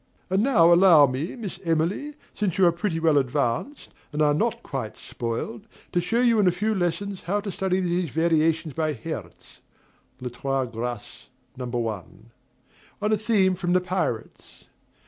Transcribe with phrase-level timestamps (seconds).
[0.31, 4.63] And now allow me, Miss Emily, since you are pretty well advanced, and are not
[4.63, 8.93] quite spoiled, to show you in a few lessons how to study these variations by
[8.93, 9.59] Herz
[10.19, 11.25] (Les Trois Graces,
[11.55, 11.67] No.
[11.67, 12.31] 1,
[12.99, 14.65] on a theme from "The Pirates").